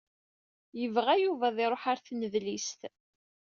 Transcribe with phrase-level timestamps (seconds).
[0.79, 2.81] Yebɣa Yuba ad iṛuḥ ar tnedlist.